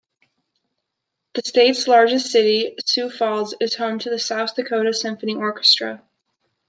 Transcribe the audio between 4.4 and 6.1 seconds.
Dakota Symphony Orchestra.